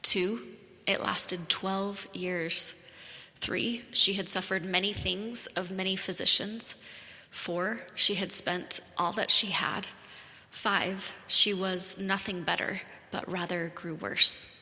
Two, 0.00 0.40
it 0.86 1.02
lasted 1.02 1.50
12 1.50 2.08
years. 2.14 2.88
Three, 3.36 3.82
she 3.92 4.14
had 4.14 4.30
suffered 4.30 4.64
many 4.64 4.94
things 4.94 5.46
of 5.48 5.70
many 5.70 5.94
physicians. 5.94 6.82
Four, 7.30 7.82
she 7.94 8.14
had 8.14 8.32
spent 8.32 8.80
all 8.96 9.12
that 9.12 9.30
she 9.30 9.48
had. 9.48 9.88
Five, 10.50 11.22
she 11.28 11.52
was 11.52 11.98
nothing 11.98 12.44
better, 12.44 12.80
but 13.10 13.30
rather 13.30 13.70
grew 13.74 13.94
worse. 13.94 14.58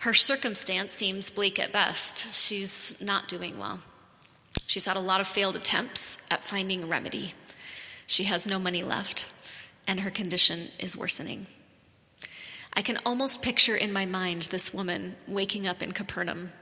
Her 0.00 0.12
circumstance 0.12 0.92
seems 0.92 1.30
bleak 1.30 1.58
at 1.58 1.72
best. 1.72 2.34
She's 2.34 3.00
not 3.00 3.26
doing 3.26 3.58
well. 3.58 3.80
She's 4.66 4.84
had 4.84 4.98
a 4.98 5.00
lot 5.00 5.22
of 5.22 5.26
failed 5.26 5.56
attempts 5.56 6.26
at 6.30 6.44
finding 6.44 6.84
a 6.84 6.86
remedy. 6.86 7.32
She 8.06 8.24
has 8.24 8.46
no 8.46 8.58
money 8.58 8.82
left, 8.82 9.32
and 9.86 10.00
her 10.00 10.10
condition 10.10 10.68
is 10.78 10.94
worsening. 10.94 11.46
I 12.72 12.82
can 12.82 12.98
almost 13.04 13.42
picture 13.42 13.76
in 13.76 13.92
my 13.92 14.06
mind 14.06 14.42
this 14.42 14.72
woman 14.72 15.16
waking 15.26 15.66
up 15.66 15.82
in 15.82 15.92
Capernaum. 15.92 16.52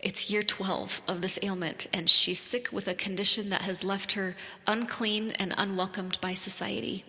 It's 0.00 0.30
year 0.30 0.42
12 0.42 1.02
of 1.06 1.22
this 1.22 1.38
ailment, 1.42 1.86
and 1.92 2.10
she's 2.10 2.40
sick 2.40 2.72
with 2.72 2.88
a 2.88 2.94
condition 2.94 3.50
that 3.50 3.62
has 3.62 3.84
left 3.84 4.12
her 4.12 4.34
unclean 4.66 5.30
and 5.32 5.54
unwelcomed 5.56 6.20
by 6.20 6.34
society. 6.34 7.04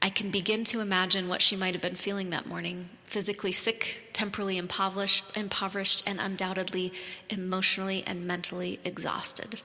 I 0.00 0.08
can 0.08 0.30
begin 0.30 0.64
to 0.64 0.80
imagine 0.80 1.28
what 1.28 1.42
she 1.42 1.56
might 1.56 1.74
have 1.74 1.82
been 1.82 1.96
feeling 1.96 2.30
that 2.30 2.46
morning 2.46 2.88
physically 3.04 3.50
sick, 3.50 4.08
temporally 4.12 4.56
impoverished, 4.56 5.36
impoverished, 5.36 6.08
and 6.08 6.20
undoubtedly 6.20 6.92
emotionally 7.28 8.04
and 8.06 8.24
mentally 8.24 8.78
exhausted. 8.84 9.60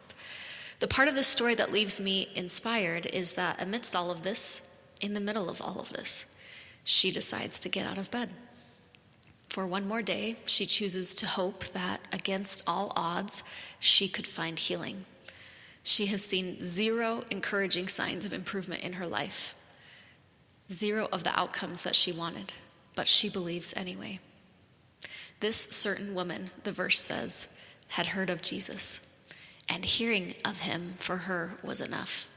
The 0.80 0.88
part 0.88 1.08
of 1.08 1.14
this 1.16 1.28
story 1.28 1.54
that 1.56 1.72
leaves 1.72 2.02
me 2.02 2.30
inspired 2.34 3.06
is 3.06 3.34
that 3.34 3.62
amidst 3.62 3.96
all 3.96 4.10
of 4.10 4.24
this, 4.24 4.76
in 5.00 5.14
the 5.14 5.22
middle 5.22 5.50
of 5.50 5.62
all 5.62 5.80
of 5.80 5.94
this, 5.94 6.35
she 6.86 7.12
decides 7.12 7.60
to 7.60 7.70
get 7.70 7.86
out 7.86 7.98
of 7.98 8.12
bed. 8.12 8.30
For 9.50 9.68
one 9.68 9.88
more 9.88 10.02
day, 10.02 10.38
she 10.46 10.66
chooses 10.66 11.14
to 11.16 11.26
hope 11.26 11.66
that 11.66 12.00
against 12.14 12.64
all 12.68 12.94
odds, 12.96 13.44
she 13.80 14.08
could 14.08 14.28
find 14.28 14.58
healing. 14.58 15.06
She 15.84 16.06
has 16.08 16.24
seen 16.24 16.64
zero 16.64 17.24
encouraging 17.30 17.90
signs 17.90 18.24
of 18.24 18.34
improvement 18.34 18.84
in 18.84 18.94
her 18.94 19.08
life 19.08 19.58
zero 20.72 21.08
of 21.12 21.24
the 21.24 21.38
outcomes 21.38 21.84
that 21.84 21.96
she 21.96 22.12
wanted, 22.12 22.54
but 22.96 23.08
she 23.08 23.30
believes 23.30 23.74
anyway. 23.76 24.20
This 25.40 25.56
certain 25.56 26.16
woman, 26.16 26.50
the 26.64 26.72
verse 26.72 27.00
says, 27.00 27.56
had 27.90 28.08
heard 28.08 28.30
of 28.30 28.42
Jesus, 28.42 29.08
and 29.70 29.86
hearing 29.86 30.34
of 30.44 30.62
him 30.62 30.94
for 30.98 31.18
her 31.18 31.54
was 31.64 31.82
enough. 31.82 32.30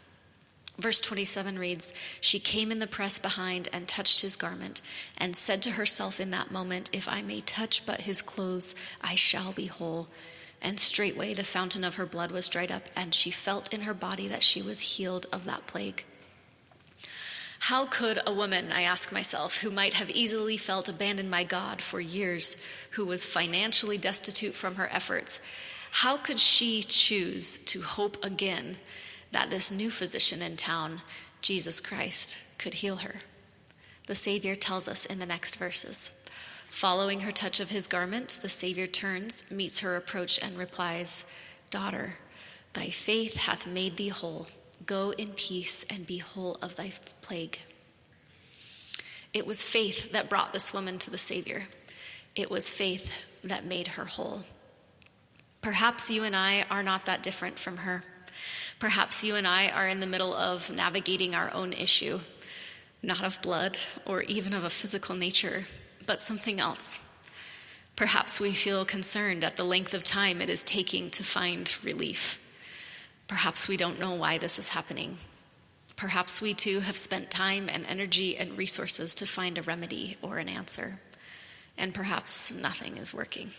Verse 0.78 1.00
27 1.00 1.58
reads 1.58 1.92
She 2.20 2.38
came 2.38 2.70
in 2.70 2.78
the 2.78 2.86
press 2.86 3.18
behind 3.18 3.68
and 3.72 3.88
touched 3.88 4.20
his 4.20 4.36
garment, 4.36 4.80
and 5.16 5.34
said 5.34 5.60
to 5.62 5.72
herself 5.72 6.20
in 6.20 6.30
that 6.30 6.52
moment, 6.52 6.88
If 6.92 7.08
I 7.08 7.20
may 7.20 7.40
touch 7.40 7.84
but 7.84 8.02
his 8.02 8.22
clothes, 8.22 8.76
I 9.02 9.16
shall 9.16 9.52
be 9.52 9.66
whole. 9.66 10.08
And 10.62 10.78
straightway 10.78 11.34
the 11.34 11.44
fountain 11.44 11.84
of 11.84 11.96
her 11.96 12.06
blood 12.06 12.30
was 12.30 12.48
dried 12.48 12.70
up, 12.70 12.88
and 12.94 13.12
she 13.12 13.30
felt 13.30 13.74
in 13.74 13.82
her 13.82 13.94
body 13.94 14.28
that 14.28 14.44
she 14.44 14.62
was 14.62 14.96
healed 14.96 15.26
of 15.32 15.44
that 15.46 15.66
plague. 15.66 16.04
How 17.62 17.86
could 17.86 18.20
a 18.24 18.32
woman, 18.32 18.70
I 18.72 18.82
ask 18.82 19.12
myself, 19.12 19.60
who 19.62 19.70
might 19.70 19.94
have 19.94 20.10
easily 20.10 20.56
felt 20.56 20.88
abandoned 20.88 21.30
by 21.30 21.42
God 21.42 21.82
for 21.82 22.00
years, 22.00 22.64
who 22.90 23.04
was 23.04 23.26
financially 23.26 23.98
destitute 23.98 24.54
from 24.54 24.76
her 24.76 24.88
efforts, 24.92 25.40
how 25.90 26.16
could 26.16 26.38
she 26.38 26.82
choose 26.82 27.58
to 27.58 27.82
hope 27.82 28.22
again 28.24 28.76
that 29.32 29.50
this 29.50 29.70
new 29.70 29.90
physician 29.90 30.42
in 30.42 30.56
town, 30.56 31.02
Jesus 31.40 31.80
Christ, 31.80 32.58
could 32.58 32.74
heal 32.74 32.96
her? 32.96 33.16
The 34.06 34.14
Savior 34.14 34.54
tells 34.54 34.88
us 34.88 35.04
in 35.04 35.18
the 35.18 35.26
next 35.26 35.56
verses. 35.56 36.12
Following 36.70 37.20
her 37.20 37.32
touch 37.32 37.60
of 37.60 37.70
his 37.70 37.86
garment, 37.86 38.38
the 38.42 38.48
Savior 38.48 38.86
turns, 38.86 39.50
meets 39.50 39.80
her 39.80 39.96
approach, 39.96 40.38
and 40.42 40.58
replies, 40.58 41.24
Daughter, 41.70 42.16
thy 42.72 42.90
faith 42.90 43.36
hath 43.36 43.66
made 43.66 43.96
thee 43.96 44.08
whole. 44.08 44.46
Go 44.86 45.10
in 45.10 45.28
peace 45.28 45.84
and 45.90 46.06
be 46.06 46.18
whole 46.18 46.56
of 46.62 46.76
thy 46.76 46.92
plague. 47.20 47.58
It 49.32 49.46
was 49.46 49.64
faith 49.64 50.12
that 50.12 50.30
brought 50.30 50.52
this 50.52 50.72
woman 50.72 50.98
to 50.98 51.10
the 51.10 51.18
Savior. 51.18 51.64
It 52.34 52.50
was 52.50 52.70
faith 52.70 53.24
that 53.44 53.66
made 53.66 53.88
her 53.88 54.04
whole. 54.04 54.42
Perhaps 55.60 56.10
you 56.10 56.24
and 56.24 56.34
I 56.34 56.64
are 56.70 56.82
not 56.82 57.04
that 57.06 57.22
different 57.22 57.58
from 57.58 57.78
her. 57.78 58.04
Perhaps 58.78 59.24
you 59.24 59.34
and 59.34 59.46
I 59.46 59.70
are 59.70 59.88
in 59.88 59.98
the 59.98 60.06
middle 60.06 60.32
of 60.32 60.72
navigating 60.72 61.34
our 61.34 61.52
own 61.52 61.72
issue, 61.72 62.20
not 63.02 63.24
of 63.24 63.42
blood 63.42 63.76
or 64.06 64.22
even 64.22 64.52
of 64.52 64.62
a 64.62 64.70
physical 64.70 65.16
nature, 65.16 65.64
but 66.06 66.20
something 66.20 66.60
else. 66.60 67.00
Perhaps 67.96 68.40
we 68.40 68.52
feel 68.52 68.84
concerned 68.84 69.42
at 69.42 69.56
the 69.56 69.64
length 69.64 69.94
of 69.94 70.04
time 70.04 70.40
it 70.40 70.48
is 70.48 70.62
taking 70.62 71.10
to 71.10 71.24
find 71.24 71.74
relief. 71.82 72.40
Perhaps 73.26 73.66
we 73.68 73.76
don't 73.76 73.98
know 73.98 74.14
why 74.14 74.38
this 74.38 74.60
is 74.60 74.68
happening. 74.68 75.18
Perhaps 75.96 76.40
we 76.40 76.54
too 76.54 76.78
have 76.78 76.96
spent 76.96 77.28
time 77.28 77.68
and 77.68 77.84
energy 77.86 78.36
and 78.36 78.56
resources 78.56 79.16
to 79.16 79.26
find 79.26 79.58
a 79.58 79.62
remedy 79.62 80.16
or 80.22 80.38
an 80.38 80.48
answer. 80.48 81.00
And 81.76 81.92
perhaps 81.92 82.54
nothing 82.54 82.96
is 82.96 83.12
working. 83.12 83.50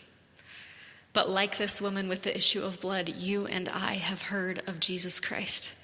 But 1.19 1.29
like 1.29 1.57
this 1.57 1.81
woman 1.81 2.07
with 2.07 2.23
the 2.23 2.33
issue 2.33 2.63
of 2.63 2.79
blood, 2.79 3.09
you 3.09 3.45
and 3.45 3.67
I 3.67 3.95
have 3.95 4.21
heard 4.21 4.61
of 4.65 4.79
Jesus 4.79 5.19
Christ. 5.19 5.77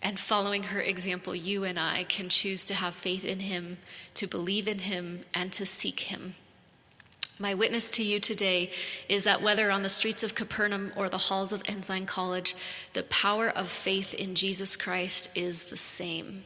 And 0.00 0.20
following 0.20 0.62
her 0.62 0.80
example, 0.80 1.34
you 1.34 1.64
and 1.64 1.80
I 1.80 2.04
can 2.04 2.28
choose 2.28 2.64
to 2.66 2.74
have 2.74 2.94
faith 2.94 3.24
in 3.24 3.40
him, 3.40 3.78
to 4.14 4.28
believe 4.28 4.68
in 4.68 4.78
him, 4.78 5.24
and 5.34 5.52
to 5.54 5.66
seek 5.66 5.98
him. 5.98 6.34
My 7.40 7.54
witness 7.54 7.90
to 7.90 8.04
you 8.04 8.20
today 8.20 8.70
is 9.08 9.24
that 9.24 9.42
whether 9.42 9.68
on 9.72 9.82
the 9.82 9.88
streets 9.88 10.22
of 10.22 10.36
Capernaum 10.36 10.92
or 10.94 11.08
the 11.08 11.18
halls 11.18 11.52
of 11.52 11.64
Ensign 11.68 12.06
College, 12.06 12.54
the 12.92 13.02
power 13.02 13.48
of 13.48 13.68
faith 13.68 14.14
in 14.14 14.36
Jesus 14.36 14.76
Christ 14.76 15.36
is 15.36 15.64
the 15.70 15.76
same. 15.76 16.44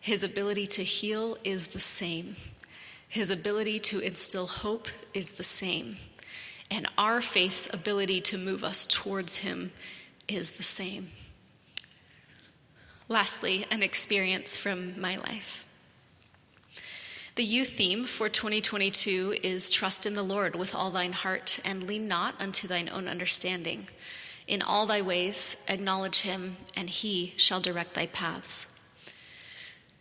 His 0.00 0.22
ability 0.22 0.68
to 0.68 0.84
heal 0.84 1.36
is 1.42 1.66
the 1.66 1.80
same. 1.80 2.36
His 3.08 3.28
ability 3.28 3.80
to 3.80 3.98
instill 3.98 4.46
hope 4.46 4.86
is 5.12 5.32
the 5.32 5.42
same. 5.42 5.96
And 6.70 6.86
our 6.96 7.20
faith's 7.20 7.72
ability 7.72 8.20
to 8.22 8.38
move 8.38 8.62
us 8.62 8.86
towards 8.86 9.38
Him 9.38 9.72
is 10.28 10.52
the 10.52 10.62
same. 10.62 11.08
Lastly, 13.08 13.66
an 13.70 13.82
experience 13.82 14.56
from 14.56 15.00
my 15.00 15.16
life. 15.16 15.68
The 17.34 17.42
youth 17.44 17.70
theme 17.70 18.04
for 18.04 18.28
2022 18.28 19.36
is 19.42 19.70
Trust 19.70 20.06
in 20.06 20.14
the 20.14 20.22
Lord 20.22 20.54
with 20.54 20.74
all 20.74 20.90
thine 20.90 21.12
heart 21.12 21.58
and 21.64 21.84
lean 21.84 22.06
not 22.06 22.34
unto 22.38 22.68
thine 22.68 22.88
own 22.88 23.08
understanding. 23.08 23.88
In 24.46 24.62
all 24.62 24.84
thy 24.84 25.00
ways 25.00 25.64
acknowledge 25.68 26.20
him, 26.20 26.56
and 26.76 26.90
he 26.90 27.34
shall 27.36 27.60
direct 27.60 27.94
thy 27.94 28.06
paths. 28.06 28.74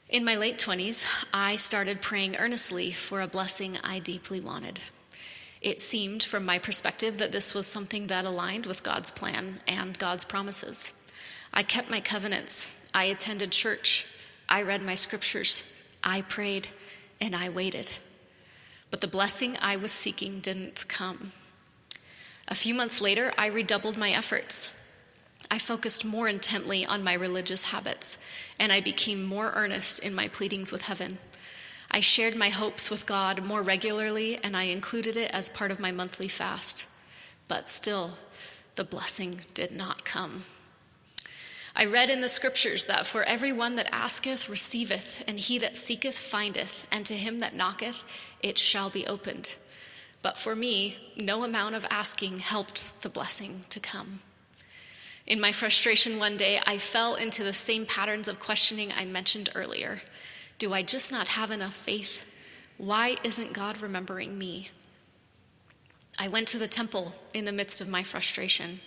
In 0.09 0.25
my 0.25 0.35
late 0.35 0.57
20s, 0.57 1.27
I 1.33 1.55
started 1.55 2.01
praying 2.01 2.35
earnestly 2.35 2.91
for 2.91 3.21
a 3.21 3.27
blessing 3.27 3.77
I 3.83 3.99
deeply 3.99 4.41
wanted. 4.41 4.81
It 5.61 5.79
seemed, 5.79 6.23
from 6.23 6.45
my 6.45 6.57
perspective, 6.57 7.17
that 7.17 7.31
this 7.31 7.53
was 7.53 7.67
something 7.67 8.07
that 8.07 8.25
aligned 8.25 8.65
with 8.65 8.83
God's 8.83 9.11
plan 9.11 9.59
and 9.67 9.97
God's 9.99 10.23
promises. 10.23 10.93
I 11.53 11.63
kept 11.63 11.89
my 11.89 11.99
covenants. 11.99 12.79
I 12.93 13.05
attended 13.05 13.51
church. 13.51 14.07
I 14.47 14.61
read 14.61 14.83
my 14.83 14.95
scriptures. 14.95 15.73
I 16.03 16.21
prayed 16.21 16.69
and 17.19 17.35
I 17.35 17.49
waited. 17.49 17.91
But 18.89 19.01
the 19.01 19.07
blessing 19.07 19.57
I 19.61 19.75
was 19.75 19.91
seeking 19.91 20.39
didn't 20.39 20.85
come. 20.87 21.33
A 22.47 22.55
few 22.55 22.73
months 22.73 23.01
later, 23.01 23.31
I 23.37 23.47
redoubled 23.47 23.97
my 23.97 24.11
efforts. 24.11 24.73
I 25.51 25.59
focused 25.59 26.05
more 26.05 26.27
intently 26.27 26.85
on 26.85 27.03
my 27.03 27.13
religious 27.13 27.65
habits, 27.65 28.17
and 28.57 28.71
I 28.71 28.81
became 28.81 29.23
more 29.23 29.51
earnest 29.55 30.03
in 30.03 30.15
my 30.15 30.27
pleadings 30.27 30.71
with 30.71 30.83
heaven. 30.83 31.17
I 31.91 32.01
shared 32.01 32.35
my 32.35 32.49
hopes 32.49 32.91
with 32.91 33.05
God 33.05 33.43
more 33.43 33.61
regularly, 33.61 34.37
and 34.43 34.55
I 34.55 34.63
included 34.63 35.17
it 35.17 35.31
as 35.31 35.49
part 35.49 35.71
of 35.71 35.79
my 35.79 35.91
monthly 35.91 36.27
fast. 36.27 36.85
But 37.47 37.67
still, 37.67 38.11
the 38.75 38.83
blessing 38.83 39.41
did 39.53 39.71
not 39.71 40.05
come. 40.05 40.43
I 41.75 41.85
read 41.85 42.09
in 42.09 42.21
the 42.21 42.27
scriptures 42.27 42.85
that 42.85 43.05
for 43.05 43.23
every 43.23 43.51
one 43.51 43.75
that 43.75 43.89
asketh 43.91 44.49
receiveth, 44.49 45.23
and 45.27 45.39
he 45.39 45.57
that 45.59 45.77
seeketh 45.77 46.17
findeth, 46.17 46.87
and 46.91 47.05
to 47.05 47.13
him 47.13 47.39
that 47.39 47.55
knocketh 47.55 48.03
it 48.41 48.57
shall 48.57 48.89
be 48.89 49.07
opened. 49.07 49.55
But 50.21 50.37
for 50.37 50.55
me, 50.55 50.97
no 51.15 51.43
amount 51.43 51.75
of 51.75 51.85
asking 51.89 52.39
helped 52.39 53.01
the 53.01 53.09
blessing 53.09 53.63
to 53.69 53.79
come. 53.79 54.19
In 55.25 55.39
my 55.39 55.51
frustration 55.51 56.19
one 56.19 56.37
day, 56.37 56.59
I 56.65 56.77
fell 56.77 57.15
into 57.15 57.43
the 57.43 57.53
same 57.53 57.85
patterns 57.85 58.27
of 58.27 58.39
questioning 58.39 58.91
I 58.91 59.05
mentioned 59.05 59.49
earlier. 59.55 60.01
Do 60.59 60.73
I 60.73 60.83
just 60.83 61.09
not 61.09 61.29
have 61.29 61.51
enough 61.51 61.73
faith? 61.73 62.25
Why 62.77 63.15
isn't 63.23 63.53
God 63.53 63.81
remembering 63.81 64.37
me? 64.37 64.71
I 66.19 66.27
went 66.27 66.49
to 66.49 66.57
the 66.57 66.67
temple 66.67 67.15
in 67.33 67.45
the 67.45 67.53
midst 67.53 67.79
of 67.79 67.87
my 67.87 68.03
frustration, 68.03 68.81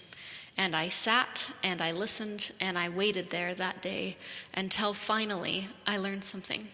and 0.54 0.76
I 0.76 0.88
sat 0.88 1.50
and 1.64 1.80
I 1.80 1.92
listened 1.92 2.52
and 2.60 2.78
I 2.78 2.90
waited 2.90 3.30
there 3.30 3.54
that 3.54 3.80
day 3.80 4.16
until 4.52 4.92
finally 4.92 5.68
I 5.86 5.96
learned 5.96 6.24
something. 6.24 6.68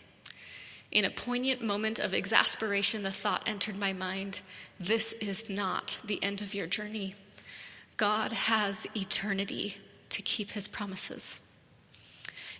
In 0.90 1.04
a 1.04 1.10
poignant 1.10 1.62
moment 1.62 2.00
of 2.00 2.12
exasperation, 2.12 3.04
the 3.04 3.12
thought 3.12 3.48
entered 3.48 3.78
my 3.78 3.92
mind 3.92 4.40
this 4.80 5.12
is 5.12 5.48
not 5.48 6.00
the 6.04 6.20
end 6.24 6.42
of 6.42 6.54
your 6.54 6.66
journey. 6.66 7.14
God 7.96 8.32
has 8.32 8.88
eternity 8.96 9.76
to 10.08 10.22
keep 10.22 10.52
his 10.52 10.66
promises. 10.66 11.38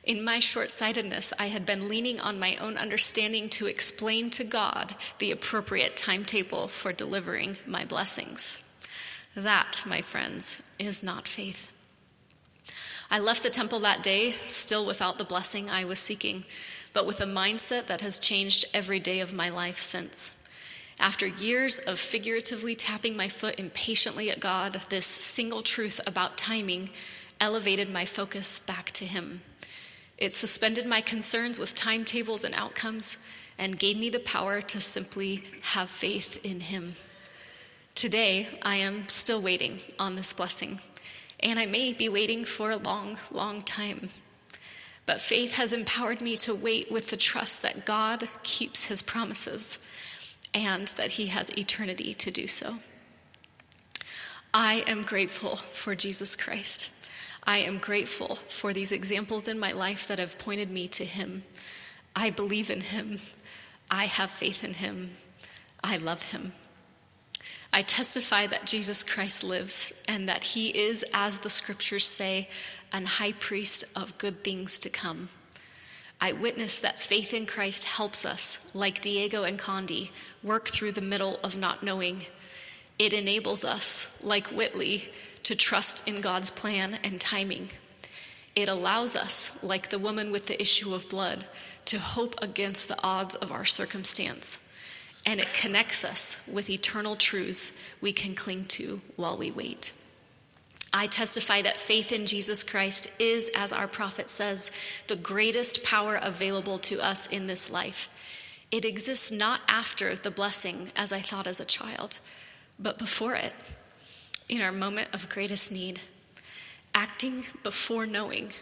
In 0.09 0.25
my 0.25 0.41
short 0.41 0.71
sightedness, 0.71 1.35
I 1.39 1.49
had 1.49 1.67
been 1.67 1.87
leaning 1.87 2.19
on 2.19 2.41
my 2.41 2.57
own 2.57 2.79
understanding 2.79 3.51
to 3.51 3.67
explain 3.67 4.31
to 4.31 4.43
God 4.43 4.97
the 5.19 5.31
appropriate 5.31 5.99
timetable 5.99 6.67
for 6.67 6.95
delivering 6.95 7.59
my 7.67 7.85
blessings. 7.85 8.71
That, 9.37 9.83
my 9.85 10.01
friends, 10.01 10.63
is 10.79 11.03
not 11.03 11.29
faith. 11.29 11.75
I 13.11 13.19
left 13.19 13.43
the 13.43 13.51
temple 13.51 13.81
that 13.81 14.03
day, 14.03 14.33
still 14.33 14.87
without 14.87 15.19
the 15.19 15.25
blessing 15.25 15.69
I 15.69 15.85
was 15.85 15.99
seeking, 15.99 16.45
but 16.95 17.07
with 17.07 17.21
a 17.21 17.27
mindset 17.27 17.87
that 17.89 18.01
has 18.01 18.19
changed 18.19 18.65
every 18.73 19.01
day 19.01 19.21
of 19.21 19.35
my 19.35 19.51
life 19.51 19.79
since. 19.79 20.35
After 20.99 21.27
years 21.27 21.81
of 21.81 21.99
figuratively 21.99 22.75
tapping 22.75 23.15
my 23.15 23.29
foot 23.29 23.61
impatiently 23.61 24.31
at 24.31 24.41
God, 24.41 24.81
this 24.89 25.05
single 25.07 25.61
truth 25.61 26.01
about 26.07 26.39
timing 26.39 26.89
elevated 27.43 27.93
my 27.93 28.07
focus 28.07 28.59
back 28.59 28.91
to 28.93 29.05
Him. 29.05 29.43
It 30.19 30.33
suspended 30.33 30.85
my 30.85 31.01
concerns 31.01 31.61
with 31.61 31.77
timetables 31.77 32.43
and 32.43 32.55
outcomes 32.57 33.19
and 33.57 33.79
gave 33.79 33.99
me 33.99 34.11
the 34.11 34.19
power 34.19 34.61
to 34.61 34.81
simply 34.81 35.45
have 35.63 35.89
faith 35.89 36.41
in 36.45 36.61
Him. 36.61 36.95
Today, 37.95 38.49
I 38.63 38.77
am 38.77 39.09
still 39.09 39.41
waiting 39.41 39.79
on 39.99 40.17
this 40.17 40.33
blessing, 40.33 40.81
and 41.41 41.59
I 41.59 41.67
may 41.67 41.93
be 41.93 42.09
waiting 42.09 42.45
for 42.45 42.71
a 42.71 42.77
long, 42.77 43.17
long 43.31 43.63
time. 43.63 44.11
But 45.07 45.21
faith 45.21 45.57
has 45.57 45.73
empowered 45.73 46.21
me 46.21 46.37
to 46.37 46.55
wait 46.55 46.91
with 46.91 47.11
the 47.11 47.17
trust 47.17 47.63
that 47.63 47.87
God 47.87 48.29
keeps 48.43 48.87
His 48.87 49.03
promises 49.03 49.79
and 50.53 50.89
that 50.89 51.13
He 51.13 51.27
has 51.27 51.57
eternity 51.57 52.13
to 52.15 52.31
do 52.31 52.47
so. 52.47 52.79
I 54.53 54.85
am 54.87 55.03
grateful 55.03 55.57
for 55.57 55.95
Jesus 55.95 56.35
Christ. 56.35 56.98
I 57.49 57.61
am 57.61 57.79
grateful 57.79 58.35
for 58.35 58.75
these 58.75 58.93
examples 58.93 59.49
in 59.49 59.59
my 59.59 59.73
life 59.73 60.07
that 60.07 60.19
have 60.19 60.39
pointed 60.39 60.71
me 60.71 60.87
to 60.89 61.05
Him. 61.07 61.45
I 62.15 62.29
believe 62.29 62.69
in 62.69 62.83
Him. 62.83 63.21
I 63.91 64.05
have 64.05 64.31
faith 64.31 64.63
in 64.63 64.75
Him. 64.75 65.17
I 65.83 65.97
love 65.97 66.31
Him. 66.31 66.53
I 67.73 67.81
testify 67.81 68.47
that 68.49 68.67
Jesus 68.67 69.03
Christ 69.03 69.43
lives 69.43 70.03
and 70.07 70.29
that 70.29 70.45
He 70.45 70.79
is, 70.79 71.07
as 71.15 71.39
the 71.39 71.49
scriptures 71.49 72.05
say, 72.05 72.51
an 72.93 73.07
high 73.07 73.33
priest 73.33 73.97
of 73.97 74.19
good 74.19 74.45
things 74.45 74.79
to 74.81 74.91
come. 74.91 75.31
I 76.21 76.33
witness 76.33 76.79
that 76.81 76.99
faith 76.99 77.33
in 77.33 77.47
Christ 77.47 77.85
helps 77.85 78.27
us, 78.27 78.71
like 78.75 79.01
Diego 79.01 79.45
and 79.45 79.59
Condi, 79.59 80.11
work 80.43 80.69
through 80.69 80.93
the 80.93 81.01
middle 81.01 81.41
of 81.43 81.57
not 81.57 81.83
knowing. 81.83 82.27
It 82.99 83.15
enables 83.15 83.65
us, 83.65 84.23
like 84.23 84.49
Whitley, 84.49 85.11
to 85.49 85.57
trust 85.57 86.07
in 86.07 86.21
God's 86.21 86.51
plan 86.51 86.99
and 87.03 87.19
timing. 87.19 87.71
It 88.55 88.69
allows 88.69 89.17
us, 89.17 89.65
like 89.65 89.89
the 89.89 89.99
woman 89.99 90.31
with 90.31 90.47
the 90.47 90.61
issue 90.61 90.93
of 90.93 91.09
blood, 91.09 91.47
to 91.87 91.99
hope 91.99 92.35
against 92.43 92.87
the 92.87 93.03
odds 93.03 93.35
of 93.35 93.51
our 93.51 93.65
circumstance. 93.65 94.61
And 95.25 95.41
it 95.41 95.55
connects 95.55 96.05
us 96.05 96.47
with 96.53 96.69
eternal 96.69 97.17
truths 97.17 97.83
we 98.03 98.13
can 98.13 98.35
cling 98.35 98.67
to 98.77 99.01
while 99.17 99.39
we 99.39 99.51
wait. 99.51 99.95
I 100.93 101.07
testify 101.07 101.63
that 101.63 101.81
faith 101.81 102.13
in 102.13 102.27
Jesus 102.27 102.63
Christ 102.63 103.19
is, 103.19 103.51
as 103.57 103.73
our 103.73 103.89
prophet 103.89 104.29
says, 104.29 104.71
the 105.07 105.17
greatest 105.17 105.83
power 105.83 106.17
available 106.21 106.79
to 106.81 107.01
us 107.01 107.27
in 107.27 107.47
this 107.47 107.71
life. 107.71 108.11
It 108.71 108.85
exists 108.85 109.33
not 109.33 109.63
after 109.67 110.15
the 110.15 110.31
blessing, 110.31 110.93
as 110.95 111.11
I 111.11 111.21
thought 111.21 111.47
as 111.47 111.59
a 111.59 111.65
child, 111.65 112.19
but 112.79 112.99
before 112.99 113.35
it, 113.35 113.55
in 114.49 114.61
our 114.61 114.73
moment 114.73 115.09
of 115.13 115.29
greatest 115.29 115.73
need. 115.73 116.01
Acting 116.95 117.45
before 117.63 118.07
knowing, 118.07 118.53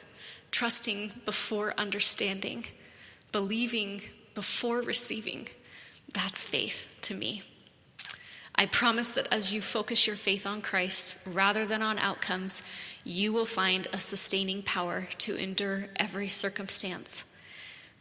trusting 0.51 1.13
before 1.25 1.75
understanding, 1.79 2.67
believing 3.33 4.03
before 4.35 4.83
receiving. 4.83 5.49
That's 6.13 6.45
faith 6.45 6.95
to 7.03 7.15
me. 7.15 7.43
I 8.55 8.65
promise 8.67 9.11
that 9.11 9.29
as 9.31 9.53
you 9.53 9.61
focus 9.61 10.07
your 10.07 10.17
faith 10.17 10.47
on 10.47 10.63
Christ 10.63 11.27
rather 11.27 11.67
than 11.67 11.83
on 11.83 11.99
outcomes, 11.99 12.63
you 13.05 13.33
will 13.33 13.45
find 13.45 13.87
a 13.93 13.99
sustaining 13.99 14.63
power 14.63 15.09
to 15.19 15.37
endure 15.37 15.89
every 15.97 16.29
circumstance. 16.29 17.27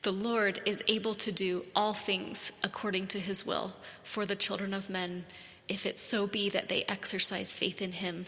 The 0.03 0.13
Lord 0.13 0.61
is 0.65 0.83
able 0.87 1.13
to 1.15 1.31
do 1.31 1.63
all 1.75 1.93
things 1.93 2.53
according 2.63 3.07
to 3.07 3.19
his 3.19 3.45
will 3.45 3.73
for 4.03 4.25
the 4.25 4.35
children 4.35 4.73
of 4.73 4.89
men, 4.89 5.25
if 5.67 5.85
it 5.85 5.97
so 5.97 6.27
be 6.27 6.49
that 6.49 6.69
they 6.69 6.83
exercise 6.83 7.53
faith 7.53 7.81
in 7.81 7.93
him. 7.93 8.25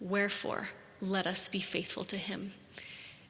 Wherefore, 0.00 0.68
let 1.00 1.26
us 1.26 1.48
be 1.48 1.60
faithful 1.60 2.04
to 2.04 2.16
him. 2.16 2.52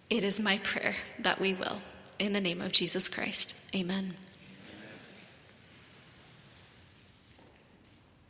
It 0.09 0.25
is 0.25 0.41
my 0.41 0.59
prayer 0.59 0.97
that 1.19 1.41
we 1.41 1.55
will. 1.55 1.81
In 2.19 2.33
the 2.33 2.41
name 2.41 2.61
of 2.61 2.73
Jesus 2.73 3.09
Christ, 3.09 3.75
amen. 3.75 4.15